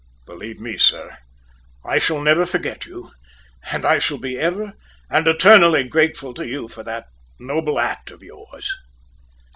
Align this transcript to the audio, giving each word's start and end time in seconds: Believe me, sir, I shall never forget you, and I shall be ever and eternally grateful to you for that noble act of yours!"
Believe 0.25 0.59
me, 0.59 0.79
sir, 0.79 1.15
I 1.85 1.99
shall 1.99 2.19
never 2.21 2.43
forget 2.43 2.87
you, 2.87 3.11
and 3.71 3.85
I 3.85 3.99
shall 3.99 4.17
be 4.17 4.35
ever 4.35 4.73
and 5.11 5.27
eternally 5.27 5.83
grateful 5.83 6.33
to 6.33 6.47
you 6.47 6.67
for 6.67 6.81
that 6.81 7.05
noble 7.37 7.79
act 7.79 8.09
of 8.09 8.23
yours!" 8.23 8.67